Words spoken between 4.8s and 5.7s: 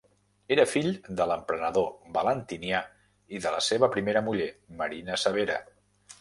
Marina Severa.